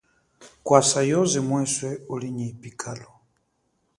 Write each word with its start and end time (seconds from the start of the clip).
Kwasa 0.65 0.99
yoze 1.09 1.39
mweswe 1.47 1.89
uli 2.13 2.27
nyi 2.35 2.43
yipikalo. 2.49 3.09